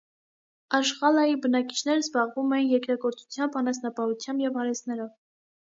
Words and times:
Աշղալայի 0.77 1.35
բնակիչներն 1.43 2.01
զբաղվում 2.07 2.57
էին 2.59 2.71
երկրագործությամբ, 2.73 3.61
անասնապահությամբ 3.63 4.49
և 4.49 4.61
արհեստներով։ 4.65 5.17